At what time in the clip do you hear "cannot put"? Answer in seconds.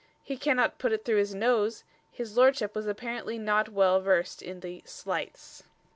0.35-0.91